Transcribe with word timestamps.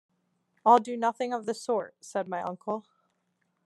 “I’ll 0.65 0.79
do 0.79 0.97
nothing 0.97 1.31
of 1.31 1.45
the 1.45 1.53
sort,” 1.53 1.93
said 2.01 2.27
my 2.27 2.41
uncle. 2.41 2.87